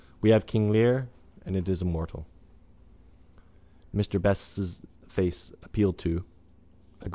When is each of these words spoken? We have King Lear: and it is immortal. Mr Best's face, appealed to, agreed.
We 0.21 0.31
have 0.31 0.47
King 0.47 0.71
Lear: 0.71 1.09
and 1.45 1.55
it 1.55 1.69
is 1.69 1.83
immortal. 1.83 2.25
Mr 3.95 4.19
Best's 4.19 4.81
face, 5.07 5.51
appealed 5.61 5.99
to, 5.99 6.23
agreed. 7.01 7.09